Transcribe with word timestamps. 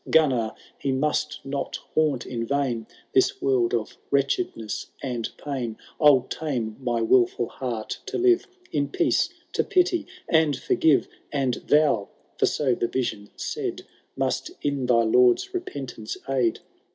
—GKmnar, 0.09 0.55
he 0.79 0.91
must 0.91 1.41
not 1.45 1.75
haunt 1.93 2.25
in 2.25 2.43
vain 2.47 2.87
This 3.13 3.39
world 3.39 3.75
of 3.75 3.97
wretchedness 4.09 4.87
and 5.03 5.29
pain: 5.37 5.77
111 5.99 6.29
tame 6.29 6.75
my 6.83 7.01
wilful 7.01 7.47
heart 7.49 7.99
to 8.07 8.17
live 8.17 8.47
In 8.71 8.89
peace— 8.89 9.29
^to 9.55 9.69
pity 9.69 10.07
and 10.27 10.57
forgive— 10.57 11.07
And 11.31 11.53
thou, 11.67 12.09
for 12.39 12.47
so 12.47 12.73
the 12.73 12.87
Vision 12.87 13.29
said. 13.35 13.83
Must 14.17 14.49
in 14.63 14.87
thy 14.87 15.03
Lord^s 15.05 15.53
repentance 15.53 16.17
aid. 16.27 16.61